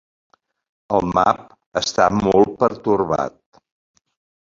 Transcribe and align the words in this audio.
El 0.99 1.11
Mab 1.17 1.45
està 1.83 2.09
molt 2.25 2.59
pertorbat. 2.67 3.41